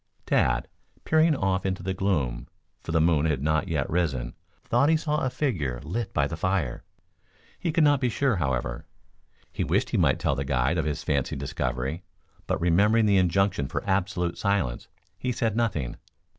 Tad, 0.25 0.67
peering 1.03 1.35
off 1.35 1.63
into 1.63 1.83
the 1.83 1.93
gloom, 1.93 2.47
for 2.81 2.91
the 2.91 2.99
moon 2.99 3.27
had 3.27 3.43
not 3.43 3.67
yet 3.67 3.87
risen, 3.87 4.33
thought 4.63 4.89
he 4.89 4.97
saw 4.97 5.21
a 5.21 5.29
figure 5.29 5.79
flit 5.79 6.11
by 6.11 6.25
the 6.25 6.35
fire. 6.35 6.83
He 7.59 7.71
could 7.71 7.83
not 7.83 8.01
be 8.01 8.09
sure, 8.09 8.37
however. 8.37 8.87
He 9.53 9.63
wished 9.63 9.91
he 9.91 9.97
might 9.97 10.17
tell 10.17 10.33
the 10.33 10.43
guide 10.43 10.79
of 10.79 10.85
his 10.85 11.03
fancied 11.03 11.37
discovery; 11.37 12.01
but, 12.47 12.59
remembering 12.59 13.05
the 13.05 13.17
injunction 13.17 13.67
for 13.67 13.87
absolute 13.87 14.39
silence, 14.39 14.87
he 15.19 15.31
said 15.31 15.55
nothing. 15.55 15.97